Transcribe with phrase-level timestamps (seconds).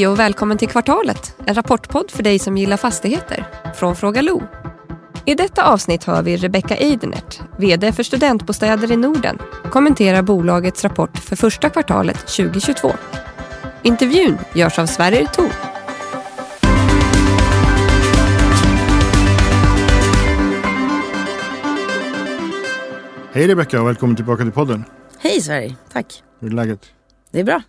[0.00, 4.42] Hej och välkommen till Kvartalet, en rapportpodd för dig som gillar fastigheter, från Fråga Lo.
[5.24, 9.38] I detta avsnitt hör vi Rebecca Eidenert, VD för Studentbostäder i Norden,
[9.70, 12.92] kommentera bolagets rapport för första kvartalet 2022.
[13.82, 15.50] Intervjun görs av Sverrir Thor.
[23.32, 24.84] Hej Rebecka och välkommen tillbaka till podden.
[25.18, 26.22] Hej Sverige, tack.
[26.40, 26.86] Hur är läget?
[27.30, 27.62] Det är bra.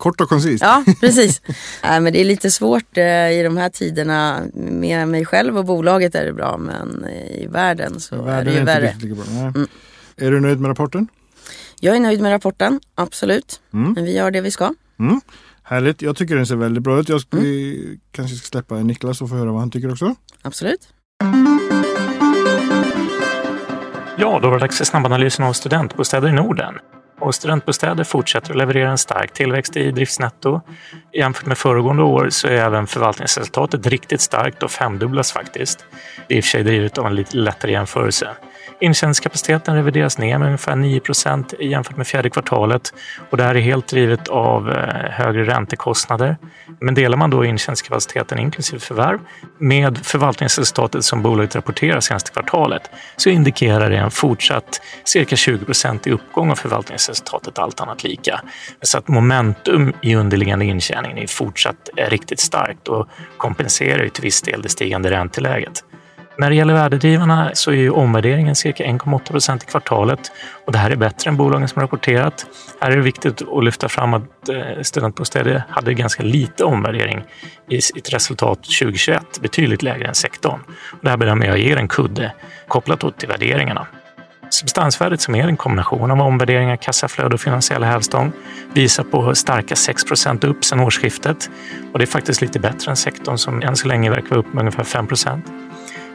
[0.00, 0.62] Kort och koncist.
[0.62, 1.42] Ja, precis.
[1.84, 4.42] äh, men det är lite svårt eh, i de här tiderna.
[4.54, 8.52] Med mig själv och bolaget är det bra, men i världen så Världen är det
[8.52, 9.52] ju inte värre.
[9.54, 9.66] Nej.
[10.16, 11.08] Är du nöjd med rapporten?
[11.80, 13.60] Jag är nöjd med rapporten, absolut.
[13.72, 13.92] Mm.
[13.92, 14.74] Men vi gör det vi ska.
[14.98, 15.20] Mm.
[15.62, 17.08] Härligt, jag tycker den ser väldigt bra ut.
[17.08, 20.14] Jag ska, vi kanske ska släppa Niklas och få höra vad han tycker också.
[20.42, 20.88] Absolut.
[24.18, 26.74] Ja, då var det dags för snabbanalysen av studentbostäder i Norden.
[27.20, 30.60] Och studentbostäder fortsätter att leverera en stark tillväxt i driftsnetto.
[31.12, 35.84] Jämfört med föregående år så är även förvaltningsresultatet riktigt starkt och femdubblas faktiskt.
[36.28, 38.28] Det är i och för sig drivet av en lite lättare jämförelse.
[38.80, 42.94] Intjäningskapaciteten revideras ner med ungefär 9% jämfört med fjärde kvartalet
[43.30, 46.36] och det här är helt drivet av eh, högre räntekostnader.
[46.80, 49.18] Men delar man då intjänstkapaciteten inklusive förvärv
[49.58, 55.64] med förvaltningsresultatet som bolaget rapporterar senaste kvartalet så indikerar det en fortsatt cirka 20
[56.06, 58.40] i uppgång av förvaltningsresultatet allt annat lika.
[58.82, 64.22] Så att momentum i underliggande intjäningen är fortsatt eh, riktigt starkt och kompenserar ju till
[64.22, 65.84] viss del det stigande ränteläget.
[66.40, 70.32] När det gäller värdedrivarna så är ju omvärderingen cirka 1,8 procent i kvartalet
[70.66, 72.46] och det här är bättre än bolagen som rapporterat.
[72.80, 77.22] Här är det viktigt att lyfta fram att eh, studentbostäder hade ganska lite omvärdering
[77.68, 80.60] i sitt resultat 2021, betydligt lägre än sektorn.
[81.00, 82.32] Det här bedömer jag ger en kudde
[82.68, 83.86] kopplat åt till värderingarna.
[84.50, 88.32] Substansvärdet som är en kombination av omvärderingar, kassaflöde och finansiella hävstång
[88.72, 91.50] visar på starka 6% upp sedan årsskiftet.
[91.92, 94.52] Och det är faktiskt lite bättre än sektorn som än så länge verkar vara upp
[94.52, 95.06] med ungefär 5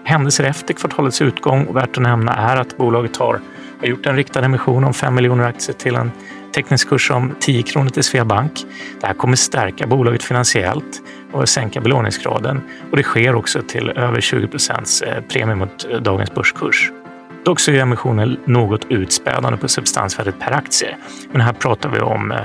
[0.07, 3.41] Händelser efter kvartalets utgång och värt att nämna är att bolaget har,
[3.79, 6.11] har gjort en riktad emission om 5 miljoner aktier till en
[6.55, 8.65] teknisk kurs om 10 kronor till Sveabank.
[9.01, 11.01] Det här kommer stärka bolaget finansiellt
[11.31, 12.61] och sänka belåningsgraden
[12.91, 16.91] och det sker också till över 20 procents eh, premie mot eh, dagens börskurs.
[17.45, 20.97] Dock så är emissionen något utspädande på substansvärdet per aktie.
[21.31, 22.38] Men här pratar vi om eh,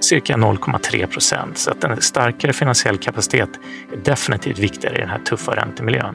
[0.00, 1.58] cirka 0,3 procent.
[1.58, 3.50] Så att en starkare finansiell kapacitet
[3.92, 6.14] är definitivt viktigare i den här tuffa räntemiljön.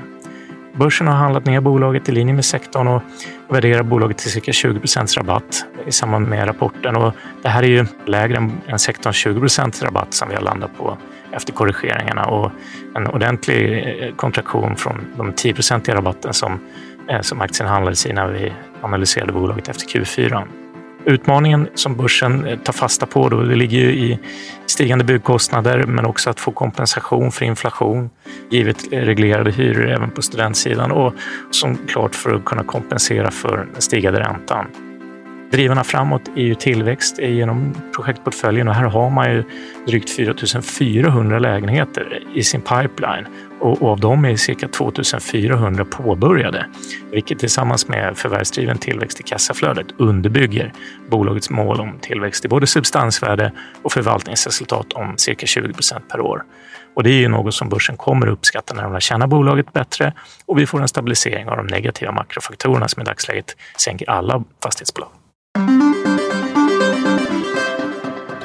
[0.79, 3.01] Börsen har handlat ner bolaget i linje med sektorn och
[3.47, 6.95] värderar bolaget till cirka 20 procents rabatt i samband med rapporten.
[6.95, 10.78] Och det här är ju lägre än sektorns 20 procents rabatt som vi har landat
[10.78, 10.97] på
[11.31, 12.51] efter korrigeringarna och
[12.95, 16.59] en ordentlig eh, kontraktion från de 10 procentiga rabatten som,
[17.09, 20.47] eh, som aktien handlades i när vi analyserade bolaget efter Q4.
[21.05, 24.19] Utmaningen som börsen eh, tar fasta på då, det ligger ju i
[24.65, 28.09] stigande byggkostnader men också att få kompensation för inflation
[28.49, 31.13] givet reglerade hyror även på studentsidan och
[31.51, 34.65] som klart för att kunna kompensera för den stigande räntan.
[35.51, 39.43] Drivarna framåt är ju tillväxt genom projektportföljen och här har man ju
[39.88, 43.25] drygt 4 400 lägenheter i sin pipeline
[43.59, 44.91] och av dem är cirka 2
[45.31, 46.65] 400 påbörjade,
[47.11, 50.73] vilket tillsammans med förvärvsdriven tillväxt i kassaflödet underbygger
[51.09, 56.43] bolagets mål om tillväxt i både substansvärde och förvaltningsresultat om cirka 20 procent per år.
[56.93, 60.13] Och det är ju något som börsen kommer uppskatta när de lär känna bolaget bättre
[60.45, 65.09] och vi får en stabilisering av de negativa makrofaktorerna som i dagsläget sänker alla fastighetsbolag.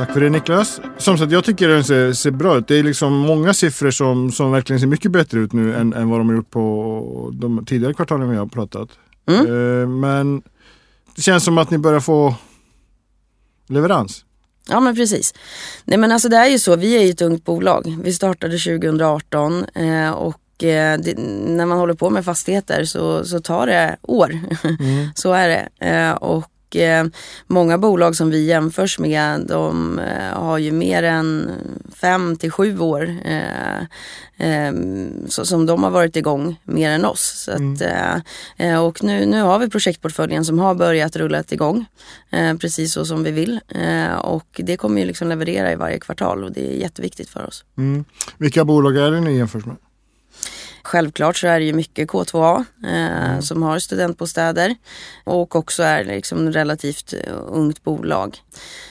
[0.04, 0.80] Tack för det Niklas.
[0.98, 2.68] Som sagt, jag tycker den ser, ser bra ut.
[2.68, 6.08] Det är liksom många siffror som, som verkligen ser mycket bättre ut nu än, än
[6.10, 8.88] vad de har gjort på de tidigare kvartalen vi har pratat.
[9.28, 9.46] Mm.
[9.46, 10.42] Eh, men
[11.16, 12.34] det känns som att ni börjar få
[13.68, 14.24] leverans.
[14.68, 15.34] Ja men precis.
[15.84, 17.98] Nej men alltså det är ju så, vi är ju ett ungt bolag.
[18.02, 23.40] Vi startade 2018 eh, och eh, det, när man håller på med fastigheter så, så
[23.40, 24.40] tar det år.
[25.14, 25.86] så är det.
[25.86, 27.04] Eh, och eh,
[27.46, 31.50] många bolag som vi jämförs med de eh, har ju mer än
[32.00, 33.78] fem till sju år eh,
[34.48, 34.74] eh,
[35.28, 37.44] så, som de har varit igång mer än oss.
[37.44, 37.82] Så att,
[38.80, 41.84] och nu, nu har vi projektportföljen som har börjat rulla igång
[42.60, 43.60] precis så som vi vill.
[44.20, 47.64] Och det kommer ju liksom leverera i varje kvartal och det är jätteviktigt för oss.
[47.78, 48.04] Mm.
[48.38, 49.76] Vilka bolag är det ni jämförs med?
[50.84, 54.74] Självklart så är det ju mycket K2A eh, som har studentbostäder
[55.24, 57.14] och också är liksom relativt
[57.46, 58.36] ungt bolag.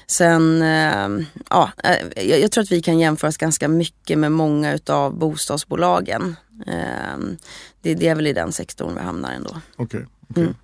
[0.07, 4.73] Sen, eh, ja, eh, jag, jag tror att vi kan jämföras ganska mycket med många
[4.73, 6.35] utav bostadsbolagen.
[6.67, 7.17] Eh,
[7.81, 9.55] det, det är väl i den sektorn vi hamnar ändå.
[9.75, 10.05] Okej.
[10.29, 10.43] okej.
[10.43, 10.55] Mm.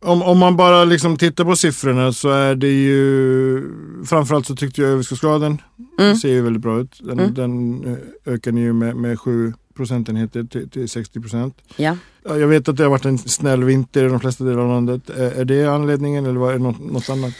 [0.00, 3.62] Om, om man bara liksom tittar på siffrorna så är det ju
[4.06, 5.62] framförallt så tyckte jag överskottsgraden
[6.00, 6.16] Mm.
[6.16, 6.98] ser ju väldigt bra ut.
[7.00, 7.34] Den, Mm.
[7.34, 7.84] den
[8.26, 11.54] eh, ökar ni ju med, med 7 procentenheter till, till 60 procent.
[11.76, 11.96] Ja.
[12.24, 14.68] Ja, Jag vet att det har varit en snäll vinter i de flesta delar av
[14.68, 15.10] landet.
[15.10, 17.32] Är, är det anledningen eller var det något, något annat?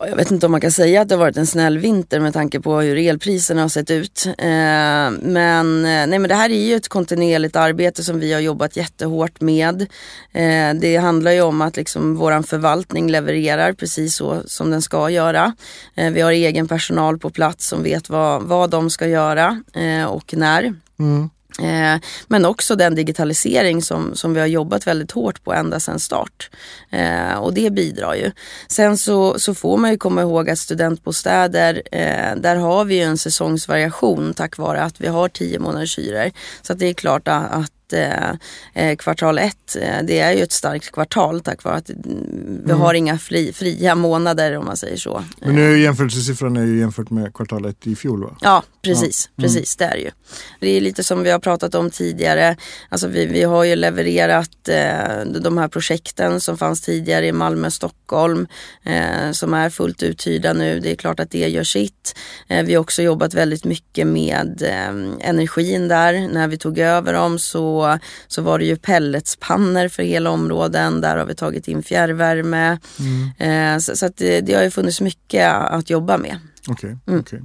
[0.00, 2.20] Ja, Jag vet inte om man kan säga att det har varit en snäll vinter
[2.20, 4.26] med tanke på hur elpriserna har sett ut.
[5.22, 9.40] Men, nej, men det här är ju ett kontinuerligt arbete som vi har jobbat jättehårt
[9.40, 9.86] med.
[10.80, 15.54] Det handlar ju om att liksom våran förvaltning levererar precis så som den ska göra.
[15.94, 19.62] Vi har egen personal på plats som vet vad, vad de ska göra
[20.08, 20.74] och när.
[20.98, 21.30] Mm.
[21.58, 26.00] Eh, men också den digitalisering som, som vi har jobbat väldigt hårt på ända sedan
[26.00, 26.50] start.
[26.90, 28.30] Eh, och det bidrar ju.
[28.68, 33.02] Sen så, så får man ju komma ihåg att studentbostäder, eh, där har vi ju
[33.02, 36.30] en säsongsvariation tack vare att vi har 10 månaders hyror.
[36.62, 38.30] Så att det är klart att, att eh,
[38.74, 42.72] eh, kvartal ett, eh, det är ju ett starkt kvartal tack vare att mm, vi
[42.72, 45.24] har inga fri, fria månader om man säger så.
[45.40, 48.36] Men nu är ju jämförelsesiffran är ju jämfört med kvartal ett i fjol va?
[48.40, 49.30] Ja, precis.
[49.36, 50.10] precis det är det ju.
[50.60, 52.56] Det är lite som vi har pratat om tidigare.
[52.88, 57.70] Alltså vi, vi har ju levererat eh, de här projekten som fanns tidigare i Malmö,
[57.70, 58.46] Stockholm
[58.82, 60.80] eh, som är fullt uthyrda nu.
[60.80, 62.16] Det är klart att det gör sitt.
[62.48, 66.28] Eh, vi har också jobbat väldigt mycket med eh, energin där.
[66.28, 67.73] När vi tog över dem så,
[68.28, 71.00] så var det ju pelletspannor för hela områden.
[71.00, 72.78] Där har vi tagit in fjärrvärme.
[73.38, 76.38] Eh, så så det, det har ju funnits mycket att jobba med.
[76.68, 76.96] Okej.
[77.06, 77.20] Mm.
[77.20, 77.42] okej.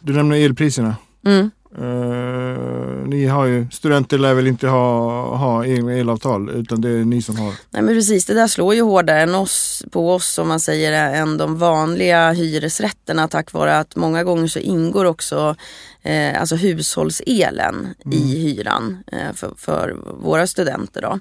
[0.00, 0.96] Du nämner elpriserna.
[1.26, 1.50] Mm.
[1.78, 7.04] Eh, ni har ju, studenter lär väl inte ha, ha egna elavtal utan det är
[7.04, 7.52] ni som har.
[7.70, 10.90] Nej men precis, det där slår ju hårdare än oss, på oss om man säger
[10.90, 15.56] det, än de vanliga hyresrätterna tack vare att många gånger så ingår också
[16.06, 21.02] eh, alltså hushållselen i hyran eh, för, för våra studenter.
[21.02, 21.18] Då.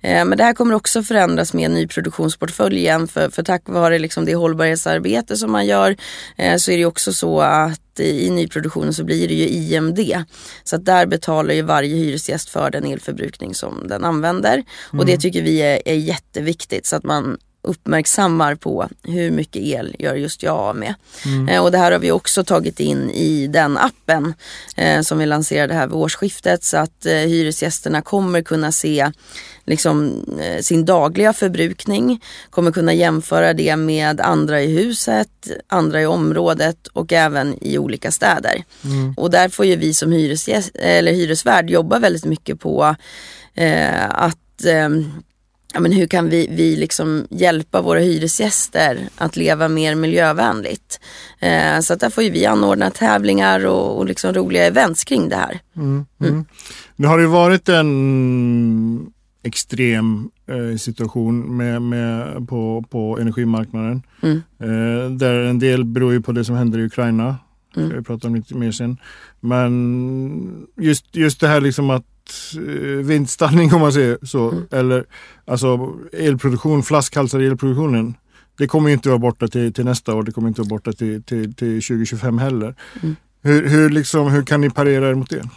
[0.00, 4.34] Eh, men det här kommer också förändras med nyproduktionsportföljen för, för tack vare liksom det
[4.34, 5.96] hållbarhetsarbete som man gör
[6.36, 10.24] eh, så är det också så att i nyproduktionen så blir det ju IMD.
[10.64, 14.64] Så att där betalar ju varje hyresgäst för den elförbrukning som den använder.
[14.92, 19.96] Och det tycker vi är, är jätteviktigt så att man uppmärksammar på hur mycket el
[19.98, 20.94] gör just jag av med.
[21.50, 24.34] Eh, och det här har vi också tagit in i den appen
[24.76, 29.12] eh, som vi lanserade här vid årsskiftet så att eh, hyresgästerna kommer kunna se
[29.64, 36.06] liksom, eh, sin dagliga förbrukning, kommer kunna jämföra det med andra i huset, andra i
[36.06, 38.64] området och även i olika städer.
[39.16, 42.96] Och där får ju vi som hyresgäst, eller hyresvärd jobba väldigt mycket på
[43.54, 44.88] eh, att eh,
[45.74, 51.00] ja, men hur kan vi, vi liksom hjälpa våra hyresgäster att leva mer miljövänligt.
[51.38, 55.28] Eh, så att där får ju vi anordna tävlingar och, och liksom roliga events kring
[55.28, 55.60] det här.
[55.76, 56.06] Mm.
[56.20, 56.44] Mm.
[56.96, 59.12] Nu har det ju varit en
[59.42, 64.02] extrem eh, situation med, med, på, på energimarknaden.
[64.22, 64.42] Mm.
[64.58, 67.36] Eh, där en del beror ju på det som händer i Ukraina.
[67.76, 67.88] Mm.
[67.88, 68.96] Ska vi prata om lite mer sen.
[69.40, 72.04] Men just, just det här liksom att
[73.02, 74.50] vindstallning om man säger så.
[74.50, 74.64] Mm.
[74.70, 75.04] Eller
[75.44, 78.14] alltså elproduktion, flaskhalsar i elproduktionen.
[78.58, 80.22] Det kommer ju inte vara borta till, till nästa år.
[80.22, 82.74] Det kommer inte vara borta till, till, till 2025 heller.
[83.02, 83.16] Mm.
[83.42, 85.48] Hur, hur, liksom, hur kan ni parera er mot det?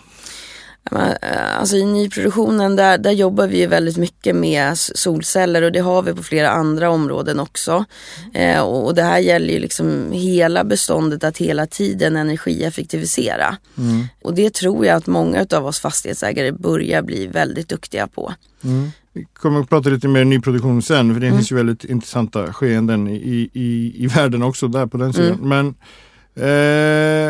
[0.92, 6.02] Eh, Alltså i nyproduktionen där, där jobbar vi väldigt mycket med solceller och det har
[6.02, 7.86] vi på flera andra områden också.
[8.34, 13.58] Eh, och, och det här gäller ju liksom hela beståndet att hela tiden energieffektivisera.
[13.78, 14.08] Mm.
[14.22, 18.34] Och det tror jag att många av oss fastighetsägare börjar bli väldigt duktiga på.
[18.64, 18.92] Mm.
[19.14, 21.38] Vi kommer att prata lite mer nyproduktion sen för det Mm.
[21.38, 25.40] finns ju väldigt intressanta skeenden i, i, i världen också där på den sidan.
[25.44, 25.50] Mm.
[25.50, 25.76] Men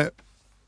[0.00, 0.06] eh,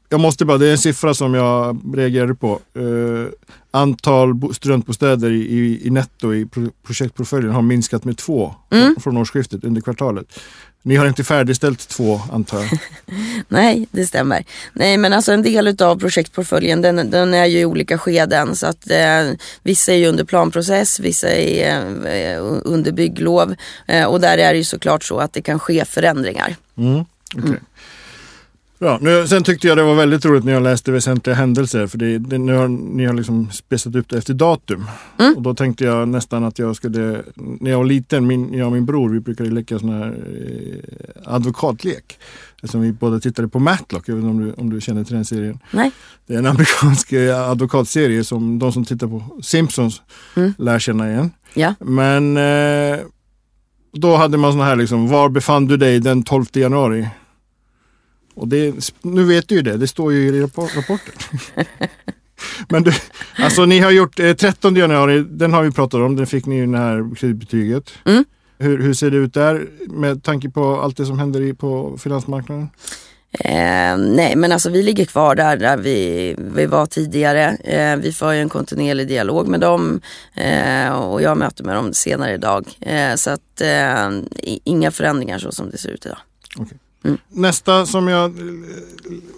[0.08, 2.60] jag måste bara, det är en siffra som jag reagerade på.
[2.78, 3.26] Eh,
[3.70, 8.96] antal bo- studentbostäder i, i, i netto i pro, projektportföljen har minskat med två Mm.
[9.00, 10.26] från, årsskiftet under kvartalet.
[10.82, 12.78] Ni har inte färdigställt två antar jag?
[13.48, 14.44] Nej, det stämmer.
[14.72, 18.56] Nej, men alltså en del av projektportföljen den, den är ju i olika skeden.
[18.56, 19.30] Så att eh,
[19.62, 23.54] vissa är under planprocess, vissa är eh, under bygglov.
[23.86, 26.56] Eh, och där är det ju såklart så att det kan ske förändringar.
[26.78, 27.04] Mm.
[27.36, 27.60] okej.
[28.78, 28.98] Bra.
[29.00, 32.18] Nu, sen tyckte jag det var väldigt roligt när jag läste väsentliga händelser för det,
[32.18, 34.84] det, nu har, ni har liksom spesat upp det efter datum.
[35.18, 35.34] Mm.
[35.36, 38.72] Och då tänkte jag nästan att jag skulle, när jag var liten, min, jag och
[38.72, 42.18] min bror, vi brukade leka sån här eh, advokatlek.
[42.64, 45.14] Som vi båda tittade på Matlock, jag vet inte om du, om du känner till
[45.14, 45.58] den serien.
[45.70, 45.90] Nej.
[46.26, 50.02] Det är en amerikansk eh, advokatserie som de som tittar på Simpsons
[50.36, 50.52] Mm.
[50.58, 51.30] lär känna igen.
[51.54, 51.74] Ja.
[51.80, 52.98] Men eh,
[53.92, 57.08] då hade man såna här liksom, var befann du dig den 12 januari?
[58.36, 61.14] Och det, nu vet du ju det, det står ju i rappor- rapporten.
[62.68, 62.92] Men du,
[63.38, 66.56] alltså ni har gjort eh, 13 januari, den har vi pratat om, den fick ni
[66.56, 67.92] ju det här kreditbetyget.
[68.04, 68.24] Mm.
[68.58, 71.98] Hur, hur ser det ut där med tanke på allt det som händer i, på
[71.98, 72.68] finansmarknaden?
[73.40, 77.56] Eh, nej men alltså vi ligger kvar där, där vi, vi var tidigare.
[77.64, 80.00] Eh, vi får ju en kontinuerlig dialog med dem
[80.34, 82.66] eh, och jag möter med dem senare idag.
[82.80, 84.10] Eh, så att eh,
[84.64, 86.18] inga förändringar så som det ser ut idag.
[86.58, 86.78] Okay.
[87.06, 87.18] Mm.
[87.28, 88.44] Nästa som jag eh,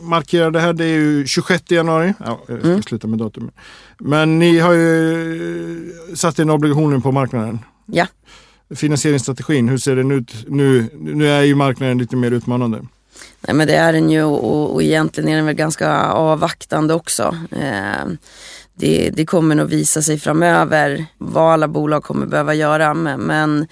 [0.00, 2.14] markerade här det är ju 26 januari.
[2.18, 2.82] Ja, jag ska mm.
[2.82, 3.50] sluta med datum.
[3.98, 7.58] Men ni har ju satt in obligationer på marknaden.
[7.86, 8.06] Ja.
[8.74, 10.90] Finansieringsstrategin, hur ser den ut nu?
[10.98, 12.80] Nu är ju marknaden lite mer utmanande.
[13.40, 17.36] Nej men det är den ju och, och egentligen är den väl ganska avvaktande också.
[17.50, 18.06] Eh,
[18.74, 22.94] det, det, kommer nog visa sig framöver vad alla bolag kommer behöva göra.
[22.94, 23.66] Men, men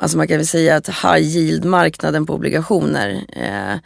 [0.00, 3.78] alltså man kan väl säga att high yield-marknaden på obligationer, eh,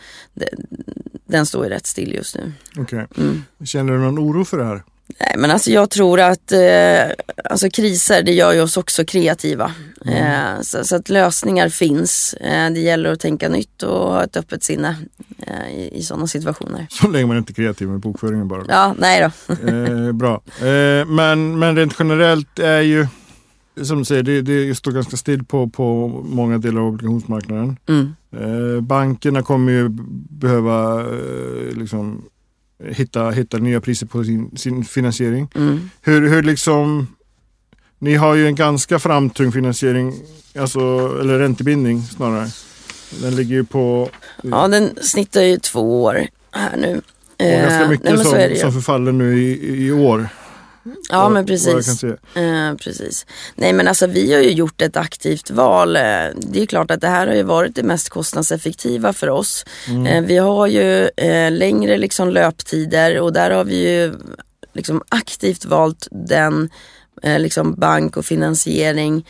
[1.27, 2.53] den står ju rätt still just nu.
[2.79, 2.83] Okej.
[2.83, 3.25] Okay.
[3.25, 3.45] Mm.
[3.65, 4.83] Känner du någon oro för det här?
[5.21, 9.73] Nej men alltså jag tror att eh, alltså kriser det gör ju oss också kreativa.
[10.05, 10.55] Mm.
[10.57, 12.35] Eh, så, så, att lösningar finns.
[12.35, 14.97] Eh, det gäller att tänka nytt och ha ett öppet sinne
[15.39, 16.87] eh, i, i sådana situationer.
[16.91, 18.65] Så länge man inte är kreativ med bokföringen bara.
[18.69, 19.55] Ja, nej då.
[19.75, 20.43] Eh, bra.
[20.59, 23.07] Eh, men, men rent generellt är ju
[23.83, 27.77] som du säger, det, det står ganska still på, på många delar av obligationsmarknaden.
[27.89, 28.87] Mm.
[28.87, 29.89] bankerna kommer ju
[30.29, 31.07] behöva
[31.73, 32.23] liksom
[32.79, 35.49] hitta, hitta nya priser på sin, sin finansiering.
[35.55, 35.91] Mm.
[36.03, 37.07] Hur, hur liksom,
[37.99, 40.15] ni har ju en ganska framtung finansiering,
[40.59, 40.81] alltså,
[41.21, 42.49] eller räntebindning snarare.
[43.23, 44.11] Den ligger ju på...
[44.43, 47.01] Ja, den snittar ju två år här nu.
[47.37, 50.29] Och ganska eh, mycket Nej, som, som förfaller nu i, i år.
[51.11, 52.05] Ja men precis.
[52.05, 53.27] Eh, precis.
[53.55, 55.97] Nej men alltså vi har ju gjort ett aktivt val.
[55.97, 56.03] Eh,
[56.37, 59.65] det är klart att det här har ju varit det mest kostnadseffektiva för oss.
[59.89, 60.07] Mm.
[60.07, 64.15] Eh, vi har ju eh, längre liksom löptider och där har vi ju
[64.73, 66.71] liksom aktivt valt den
[67.23, 69.27] eh, liksom bank och finansiering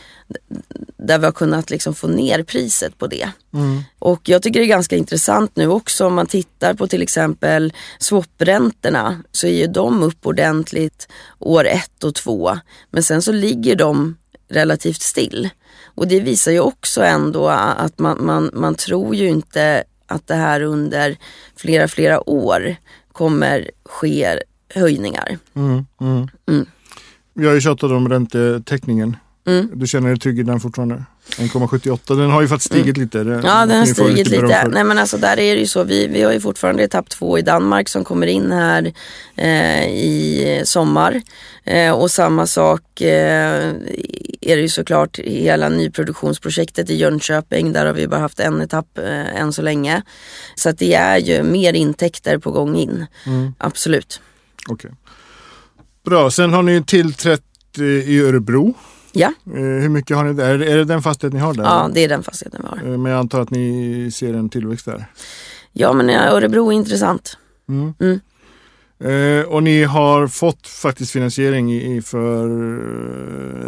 [0.96, 3.28] där vi har kunnat liksom få ner priset på det.
[3.54, 3.82] Mm.
[3.98, 7.72] Och jag tycker det är ganska intressant nu också om man tittar på till exempel
[7.98, 12.58] swapräntorna så är ju de upp ordentligt år ett och två.
[12.90, 14.16] Men sen så ligger de
[14.48, 15.48] relativt still.
[15.84, 20.34] Och det visar ju också ändå att man, man, man tror ju inte att det
[20.34, 21.16] här under
[21.56, 22.76] flera, flera år
[23.12, 24.38] kommer ske
[24.74, 25.38] höjningar.
[25.54, 26.28] Mm, mm.
[26.48, 26.66] Mm.
[27.34, 29.16] Vi har ju tjatat om räntetäckningen.
[29.46, 29.70] Mm.
[29.74, 31.04] Du känner dig trygg i den fortfarande?
[31.30, 33.04] 1,78, den har ju faktiskt stigit mm.
[33.04, 33.24] lite.
[33.24, 34.68] Det, ja den har stigit lite.
[34.68, 37.38] Nej men alltså där är det ju så, vi, vi har ju fortfarande etapp två
[37.38, 38.92] i Danmark som kommer in här
[39.36, 41.22] eh, i sommar.
[41.64, 43.74] Eh, och samma sak eh,
[44.40, 47.72] är det ju såklart hela nyproduktionsprojektet i Jönköping.
[47.72, 50.02] Där har vi bara haft en etapp eh, än så länge.
[50.54, 53.06] Så att det är ju mer intäkter på gång in.
[53.26, 53.54] Mm.
[53.58, 54.20] Absolut.
[54.68, 54.90] Okej.
[54.90, 55.03] Okay.
[56.04, 57.42] Bra, sen har ni tillträtt
[57.78, 58.75] eh, i Örebro.
[59.12, 59.32] Ja.
[59.46, 60.62] Eh, hur mycket har ni där?
[60.62, 61.64] Är det den fastighet ni har där?
[61.64, 62.92] Ja, det är den fastigheten vi har.
[62.92, 65.06] Eh, men jag antar att ni ser en tillväxt där?
[65.73, 67.38] Ja, men Örebro är intressant.
[67.68, 67.94] Mm.
[68.00, 68.20] Mm.
[68.99, 72.49] Eh, och ni har fått faktiskt finansiering i, för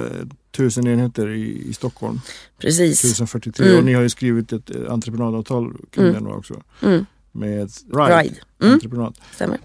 [0.05, 0.27] eh,
[0.57, 2.21] tusen enheter i, i Stockholm.
[2.59, 3.05] Precis.
[3.05, 3.79] 1043 mm.
[3.79, 6.25] och ni har ju skrivit ett entreprenadavtal kring mm.
[6.25, 6.63] den också.
[6.83, 7.07] Mm.
[7.33, 8.37] Med Ride, Ride.
[8.63, 8.75] Mm.
[8.75, 9.19] entreprenad.
[9.35, 9.59] Stämmer.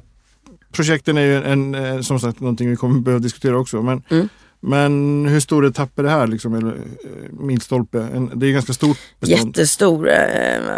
[0.72, 3.82] Projekten är ju en, en, som sagt någonting vi kommer behöva diskutera också.
[3.82, 4.30] Men mm.
[4.64, 6.28] Men hur stor etapp är det här?
[6.28, 8.30] Liksom, eller, eh, milstolpe?
[8.34, 9.48] det är ganska stort bestånd.
[9.48, 10.10] Jättestor.
[10.10, 10.78] Eh,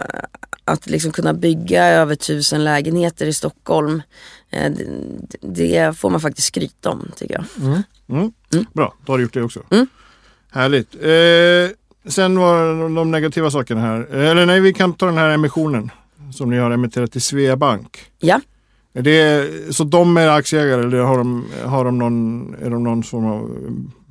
[0.66, 4.02] att liksom kunna bygga över tusen lägenheter i Stockholm.
[4.50, 4.86] Eh, det,
[5.42, 7.68] det, får man faktiskt skryta om tycker jag.
[7.68, 7.84] Mm.
[8.10, 8.32] Mm.
[8.54, 8.66] Mm.
[8.74, 9.64] Bra, då har du gjort det också.
[9.70, 9.88] Mm.
[10.52, 10.96] Härligt.
[10.96, 14.02] Eh, sen var de negativa sakerna här.
[14.02, 15.92] Eller nej, vi kan ta den här emissionen
[16.34, 18.00] som ni har emitterat till Sveabank.
[18.20, 18.42] Ja.
[18.94, 23.04] Är det, så de är aktieägare eller har de, har de någon, är de någon
[23.04, 23.58] form av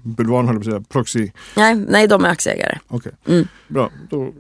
[0.02, 1.30] bulvan, höll jag på att säga, proxy?
[1.56, 2.78] Nej, nej de är aktieägare.
[2.88, 3.34] Okej, okay.
[3.34, 3.48] mm.
[3.68, 3.90] bra.
[4.10, 4.32] Då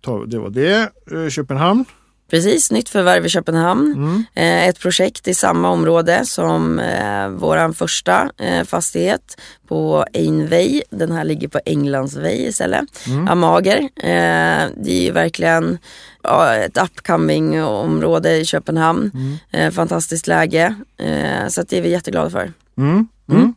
[0.00, 0.90] tar, det var det.
[1.12, 1.84] Eh, Köpenhamn.
[2.32, 3.92] Precis, nytt förvärv i Köpenhamn.
[3.92, 4.24] Mm.
[4.34, 10.82] Eh, ett projekt i samma område som eh, våran första eh, fastighet på Einvej.
[10.90, 12.84] Den här ligger på Änglandsvej istället.
[13.06, 13.28] Mm.
[13.28, 13.78] Amager.
[13.78, 15.78] Eh, det är verkligen
[16.22, 19.10] ja, ett upcoming område i Köpenhamn.
[19.14, 19.36] Mm.
[19.50, 20.74] Eh, fantastiskt läge.
[20.96, 22.52] Eh, så det är vi jätteglada för.
[22.78, 23.08] Mm.
[23.28, 23.54] Mm.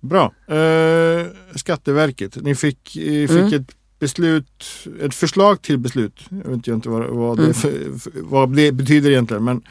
[0.00, 0.32] Bra.
[0.48, 3.54] Eh, Skatteverket, ni fick, fick mm.
[3.54, 4.64] ett beslut,
[5.00, 6.20] ett förslag till beslut.
[6.44, 7.54] Jag vet inte vad, vad, det, mm.
[7.54, 9.44] för, vad det betyder egentligen.
[9.44, 9.62] Men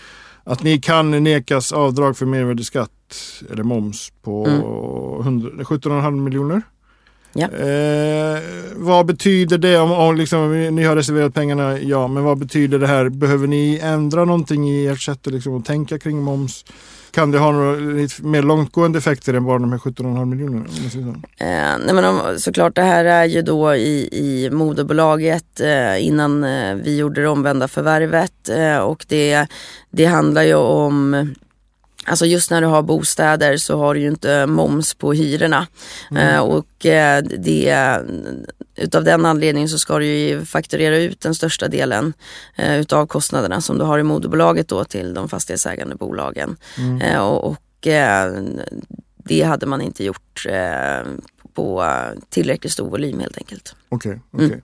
[0.43, 2.91] att ni kan nekas avdrag för mervärdesskatt
[3.51, 5.43] eller moms på mm.
[5.43, 6.61] 17,5 miljoner.
[7.33, 7.47] Ja.
[7.47, 8.39] Eh,
[8.75, 11.79] vad betyder det om, om liksom, ni har reserverat pengarna?
[11.79, 13.09] Ja, men vad betyder det här?
[13.09, 16.65] Behöver ni ändra någonting i ert sätt liksom, att tänka kring moms?
[17.11, 20.65] Kan det ha några lite mer långtgående effekter än bara de här 17,5 miljonerna?
[21.37, 26.43] Eh, nej men om, såklart det här är ju då i, i moderbolaget eh, innan
[26.43, 29.47] eh, vi gjorde det omvända förvärvet eh, och det,
[29.89, 31.33] det handlar ju om
[32.05, 35.67] Alltså just när du har bostäder så har du ju inte moms på hyrorna.
[36.15, 37.99] Eh, och eh, det,
[38.81, 42.13] utav den anledningen så ska du ju fakturera ut den största delen
[42.55, 46.57] eh, utav kostnaderna som du har i moderbolaget då till de fastighetsägande bolagen.
[47.01, 48.43] Eh, och och eh,
[49.17, 51.11] det hade man inte gjort eh,
[51.53, 51.85] på
[52.29, 53.75] tillräckligt stor volym helt enkelt.
[53.89, 54.61] Okej, okej.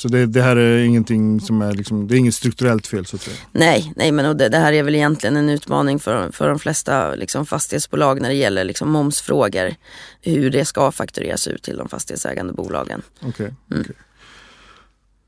[0.00, 3.16] Så det, det här är ingenting som är liksom, det är inget strukturellt fel så
[3.16, 3.36] att säga?
[3.52, 6.58] Nej, nej men och det, det här är väl egentligen en utmaning för, för de
[6.58, 9.74] flesta liksom, fastighetsbolag när det gäller liksom, momsfrågor.
[10.20, 13.02] Hur det ska faktureras ut till de fastighetsägande bolagen.
[13.20, 13.54] Okej.
[13.70, 13.82] Mm.
[13.82, 13.96] okej.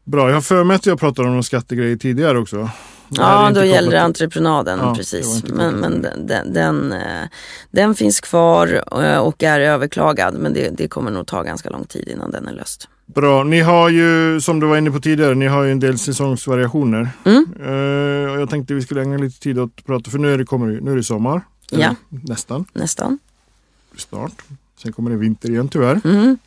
[0.05, 2.71] Bra, jag har för mig att jag pratade om någon skattegrejer tidigare också.
[3.09, 5.45] Ja, då gäller det entreprenaden, Ja, precis.
[5.45, 6.93] Men, men den, den,
[7.71, 10.35] den, eh, finns kvar eh, och är överklagad.
[10.35, 12.89] Men det, det kommer nog ta ganska lång tid innan den är löst.
[13.15, 15.99] Bra, ni har ju som du var inne på tidigare, ni har ju en del
[15.99, 17.09] säsongsvariationer.
[17.25, 17.45] Mm.
[17.61, 20.39] Eh, och jag tänkte vi skulle ägna lite tid åt att prata, för nu är
[20.39, 21.41] det, kommer, nu är det sommar.
[21.71, 21.77] Ja.
[21.79, 23.19] Eller Nästan, Nästan.
[23.97, 24.43] snart.
[24.83, 26.01] Sen kommer det vinter igen tyvärr.
[26.05, 26.39] Mm.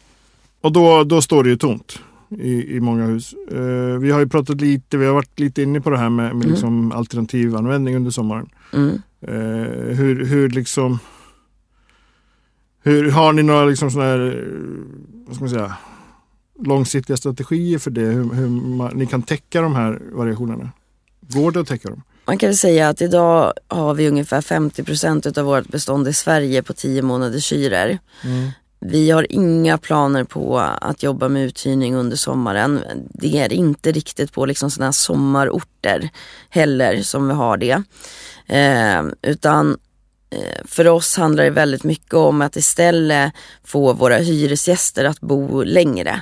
[0.62, 3.34] Och då, då står det ju tomt i, i många hus.
[3.52, 6.26] Eh, vi har ju pratat lite, vi har varit lite inne på det här med,
[6.26, 6.50] med Mm.
[6.50, 8.50] liksom alternativ användning under sommaren.
[8.74, 9.02] Mm.
[9.22, 11.00] Eh, hur, hur liksom
[12.84, 15.74] hur, Har ni några liksom såna här, eh, vad ska man säga,
[16.64, 18.02] långsiktiga strategier för det?
[18.02, 20.72] Hur, hur man, ni kan täcka de här variationerna?
[21.22, 22.04] Går det att täcka dem?
[22.26, 26.14] Man kan väl säga att idag har vi ungefär 50 procent av vårt bestånd i
[26.14, 27.98] Sverige på 10 månaders hyror.
[28.80, 32.82] Vi har inga planer på att jobba med uthyrning under sommaren.
[33.10, 36.10] Det är inte riktigt på liksom sådana här sommarorter
[36.50, 37.84] heller som vi har det.
[38.48, 39.78] Eh, utan
[40.30, 43.34] eh, för oss handlar det väldigt mycket om att istället
[43.64, 46.22] få våra hyresgäster att bo längre.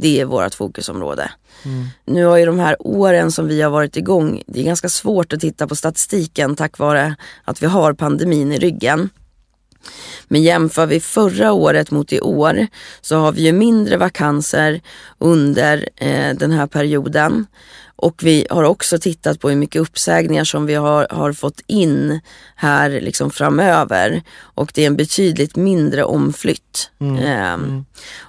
[0.00, 1.30] Det är vårt fokusområde.
[2.04, 5.32] Nu har ju de här åren som vi har varit igång, det är ganska svårt
[5.32, 9.10] att titta på statistiken tack vare att vi har pandemin i ryggen.
[10.28, 12.66] Men jämför vi förra året mot i år
[13.00, 14.80] så har vi ju mindre vakanser
[15.18, 17.46] under eh, den här perioden.
[18.00, 22.20] Och vi har också tittat på hur mycket uppsägningar som vi har, har fått in
[22.56, 24.22] här liksom framöver.
[24.38, 26.90] Och det är en betydligt mindre omflytt.
[27.00, 27.84] Ehm,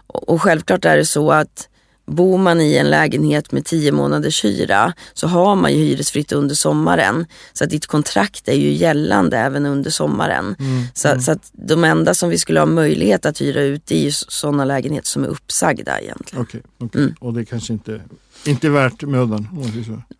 [0.07, 1.69] och, och självklart är det så att
[2.09, 6.55] Bor man i en lägenhet med 10 månaders hyra så har man ju hyresfritt under
[6.55, 7.25] sommaren.
[7.53, 10.55] Så att ditt kontrakt är ju gällande även under sommaren.
[10.93, 14.11] Så, så att de enda som vi skulle ha möjlighet att hyra ut är ju
[14.11, 16.43] sådana lägenheter som är uppsagda egentligen.
[16.43, 17.01] Okej, okej.
[17.01, 17.15] Mm.
[17.19, 18.01] och det kanske inte,
[18.45, 19.47] inte är värt mödan.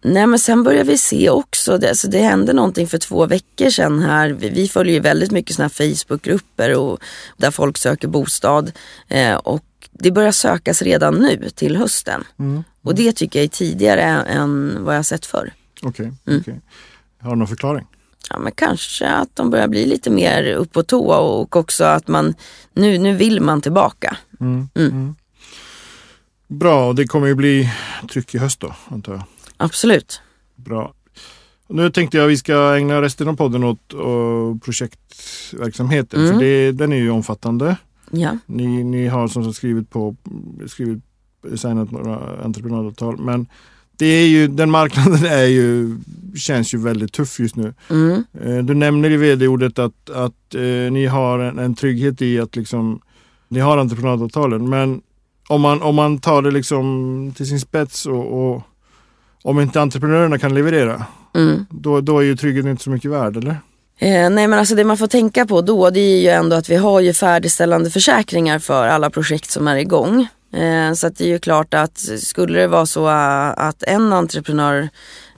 [0.02, 3.70] Nej men sen börjar vi se också, det, så det hände någonting för två veckor
[3.70, 4.30] sedan här.
[4.30, 7.00] Vi, vi följer ju väldigt mycket sådana här Facebookgrupper och,
[7.38, 8.72] där folk söker bostad.
[9.08, 12.24] Eh, och det börjar sökas redan nu till hösten.
[12.82, 15.54] Och det tycker jag är tidigare än, vad jag sett förr.
[15.82, 16.40] Okej, Mm.
[16.42, 16.62] okej.
[17.22, 17.86] Har du någon förklaring?
[18.30, 22.08] Ja men kanske att de börjar bli lite mer upp på tå och också att
[22.08, 22.34] man,
[22.74, 24.18] nu, nu vill man tillbaka.
[26.50, 27.70] Bra, och det kommer ju bli
[28.12, 29.24] tryck i höst då, antar jag.
[29.58, 30.22] Absolut.
[30.56, 30.94] Bra.
[31.68, 36.20] Nu tänkte jag att vi ska ägna resten av podden åt och projektverksamheten.
[36.20, 36.34] Mm.
[36.34, 37.78] För det, den är ju omfattande.
[38.12, 38.38] Ja.
[38.46, 40.16] Ni, ni har som sagt skrivit på,
[40.68, 41.04] skrivit,
[41.56, 43.18] signat några entreprenadavtal.
[43.18, 43.48] Men
[43.98, 45.98] det är ju, den marknaden är ju,
[46.36, 47.74] känns ju väldigt tuff just nu.
[47.90, 48.24] Mm.
[48.42, 52.56] Eh, Du nämner i vd-ordet att, att eh, ni har en, en trygghet i att
[52.56, 53.02] liksom,
[53.48, 54.70] ni har entreprenadavtalen.
[54.70, 55.02] Men
[55.50, 58.62] om man, om man tar det liksom till sin spets och, och
[59.44, 61.66] om inte entreprenörerna kan leverera, Mm.
[61.70, 63.52] då, då är ju tryggheten inte så mycket värd, eller?
[64.00, 66.70] Eh, nej men alltså det man får tänka på då det är ju ändå att
[66.70, 70.28] vi har ju färdigställande försäkringar för alla projekt som är igång.
[70.54, 74.14] Eh, så att det är ju klart att skulle det vara så eh, att en
[74.14, 74.90] entreprenör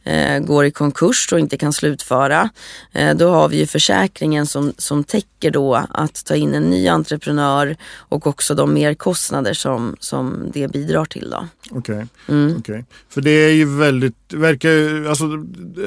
[0.04, 2.50] eh, går i konkurs och inte kan slutföra.
[2.92, 6.88] Eh, då har vi ju försäkringen som, som täcker då att ta in en ny
[6.88, 11.30] entreprenör och också de merkostnader som, som det bidrar till.
[11.30, 11.48] Då.
[11.72, 12.06] Okej.
[12.30, 12.56] Mm.
[12.60, 12.86] okej.
[13.10, 15.26] För det är ju väldigt, verkar ju- alltså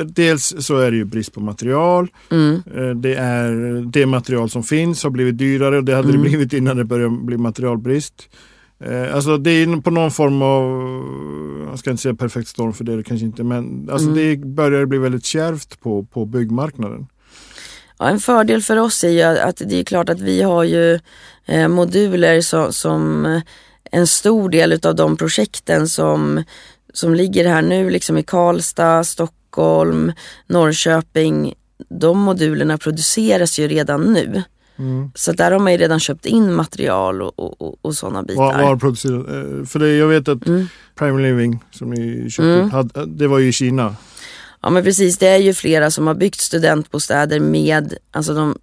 [0.04, 2.08] dels så är det ju brist på material.
[2.30, 2.62] Mm.
[2.76, 3.50] Eh, Det är
[3.92, 6.22] det material som finns har blivit dyrare och det hade Mm.
[6.22, 8.28] det blivit innan det började bli materialbrist.
[8.86, 10.64] Eh, Alltså det är på någon form av,
[11.70, 14.18] jag ska inte säga perfekt storm för det är det kanske inte, men alltså Mm.
[14.18, 17.06] det börjar bli väldigt kärvt på, på byggmarknaden.
[17.98, 20.98] Ja, en fördel för oss är ju att det är klart att vi har ju
[21.46, 23.40] eh, moduler som, som
[23.90, 26.44] en stor del av de projekten som,
[26.92, 30.12] som ligger här nu liksom i Karlstad, Stockholm,
[30.46, 31.54] Norrköping
[32.00, 34.42] de modulerna produceras ju redan nu.
[34.78, 35.10] Mm.
[35.14, 38.42] Så där har man ju redan köpt in material och, och, och, sådana bitar.
[38.42, 39.28] Var, var producerat?
[39.28, 40.66] eh, För det, jag vet att Mm.
[40.94, 42.70] Prime Living som ni köpte, Mm.
[42.70, 43.96] hade, det var ju i Kina.
[44.62, 48.58] Ja men precis, det är ju flera som har byggt studentbostäder med, alltså de,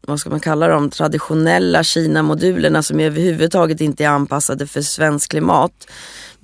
[0.00, 5.72] vad ska man kalla dem, traditionella Kina-modulerna som överhuvudtaget inte är anpassade för svensk klimat.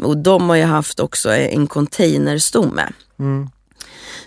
[0.03, 2.89] Och de har ju haft också en containerstomme.
[3.19, 3.49] Mm.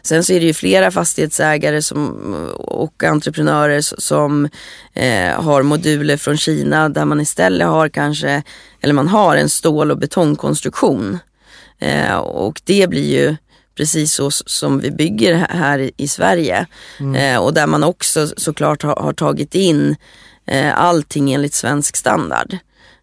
[0.06, 2.10] Sen så är det ju flera fastighetsägare som,
[2.58, 4.50] och entreprenörer som
[4.94, 8.44] eh, har moduler från Kina där man istället har kanske,
[8.82, 11.20] eller man har en stål och betongkonstruktion.
[11.80, 13.36] Eh, och det blir ju
[13.78, 16.66] precis så som vi bygger här- i- Sverige.
[17.16, 19.96] Eh, och där man också såklart har, har tagit in
[20.48, 22.58] eh, allting enligt svensk standard.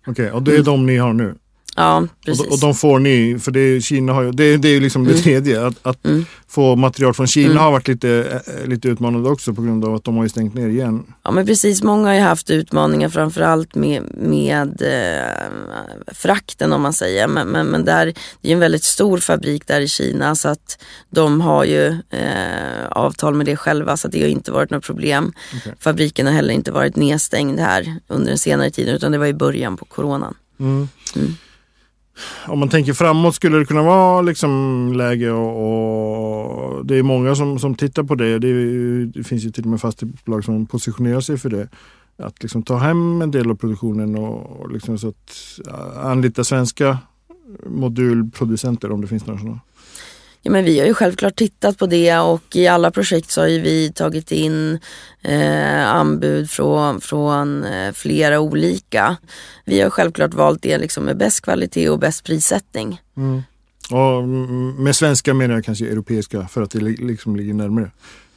[0.06, 1.34] Okej, och det är de ni har nu?
[1.80, 2.44] Ja, Och, precis.
[2.46, 4.80] de- och de får ni, för det, är- Kina har ju, det, det är ju
[4.80, 5.66] liksom det tredje.
[5.66, 6.24] Att, att Mm.
[6.48, 7.62] få material från Kina Mm.
[7.62, 10.54] har varit lite, eh, lite utmanande också på grund av att de har ju stängt
[10.54, 11.02] ner igen.
[11.22, 16.92] Ja men precis, många har ju haft utmaningar framförallt med, med eh, frakten om man
[16.92, 17.28] säger.
[17.28, 20.48] Men, men, men där, det är ju en väldigt stor fabrik där i Kina så
[20.48, 24.84] att de har ju eh, avtal med det själva så det har inte varit något
[24.84, 25.32] problem.
[25.56, 25.74] Okej.
[25.80, 29.34] Fabriken har heller inte varit nedstängd här under den senare tiden utan det var i
[29.34, 30.34] början på coronan.
[30.60, 30.88] Mm.
[32.46, 37.34] Om man tänker framåt skulle det kunna vara liksom läge och, och det är många
[37.34, 38.38] som, som tittar på det.
[38.38, 41.68] Det, är, det finns ju till och med fastighetsbolag som positionerar sig för det.
[42.18, 45.60] Att liksom ta hem en del av produktionen och, och liksom så att
[45.96, 46.98] anlita svenska
[47.66, 49.60] modulproducenter om det finns några sådana.
[50.42, 53.48] Ja, men vi har ju självklart tittat på det och i alla projekt så har
[53.48, 54.78] ju vi tagit in
[55.22, 59.16] eh, anbud från, från eh, flera olika.
[59.64, 63.00] Vi har självklart valt det liksom med bäst kvalitet och bäst prissättning.
[63.90, 67.90] Och mm, med svenska menar jag kanske europeiska för att det li- liksom ligger närmare.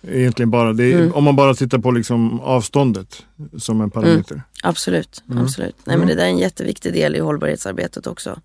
[0.07, 1.13] Egentligen bara, det är, Mm.
[1.13, 3.23] om man bara tittar på liksom avståndet
[3.57, 4.41] som en parameter.
[4.63, 5.43] Absolut, Mm.
[5.43, 5.75] absolut.
[5.85, 8.39] Nej, men det där är en jätteviktig del i hållbarhetsarbetet också.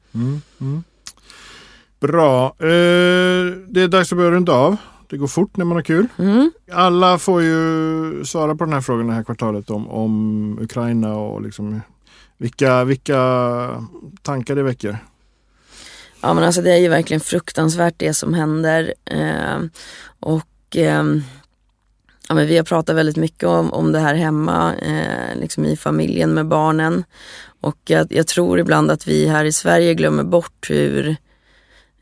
[2.00, 2.46] Bra.
[2.46, 4.76] Eh, det är dags att börja runda av.
[5.10, 6.06] Det går fort när man har kul.
[6.18, 6.52] Mm.
[6.72, 11.42] Alla får ju svara på den här frågan det här kvartalet om, om Ukraina och
[11.42, 11.80] liksom
[12.38, 13.20] vilka, vilka
[14.22, 14.98] tankar det väcker.
[16.20, 18.94] Ja men alltså det är ju verkligen fruktansvärt det som händer.
[19.04, 19.58] Eh,
[20.20, 21.04] och eh,
[22.28, 25.76] ja, men vi har pratat väldigt mycket om, om det här hemma, eh, liksom i
[25.76, 27.04] familjen med barnen.
[27.60, 31.16] Och jag, jag tror ibland att vi här i Sverige glömmer bort hur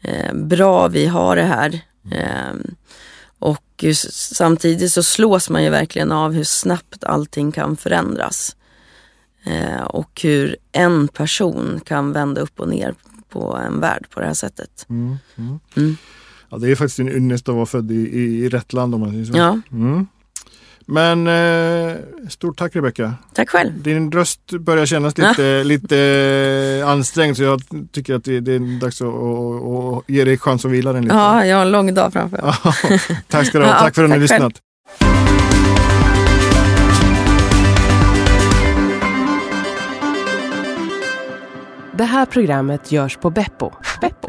[0.06, 1.80] eh, bra vi har det här.
[2.10, 2.54] Eh,
[3.38, 8.56] och samtidigt så slås man ju verkligen av hur snabbt allting kan förändras.
[9.44, 12.94] Eh, och hur en person kan vända upp och ner
[13.28, 14.86] på en värld på det här sättet.
[14.88, 15.58] Mm, mm.
[15.76, 15.96] Mm.
[16.48, 19.00] Ja, det är faktiskt en ynnest att vara född i, i, i rätt land om
[19.00, 19.36] man säger så.
[19.36, 20.06] Ja, Mm.
[20.88, 21.96] Men eh,
[22.28, 23.14] stort tack Rebecka.
[23.34, 23.82] tack själv.
[23.82, 29.00] Din röst börjar kännas lite, lite ansträngd så jag tycker att det, det är dags
[29.02, 31.14] att, att, att ge dig chans att vila den lite.
[31.14, 33.00] Ja, jag har en lång dag framför mig.
[33.28, 33.72] tack ska du ha.
[33.72, 34.22] Ja, Tack för att ni själv.
[34.22, 34.52] lyssnat.
[41.92, 43.70] Det här programmet görs på Beppo.
[44.00, 44.28] Beppo.